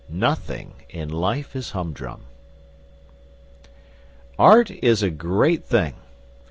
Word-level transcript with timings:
X 0.07 0.09
NOTHING 0.09 0.73
IN 0.89 1.09
LIFE 1.09 1.55
IS 1.55 1.69
HUMDRUM 1.73 2.23
Art 4.39 4.71
is 4.71 5.03
a 5.03 5.11
great 5.11 5.63
thing. 5.63 5.93